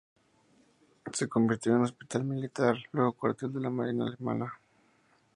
[1.13, 4.57] Se convirtió en un hospital militar, luego cuartel de la marina alemana.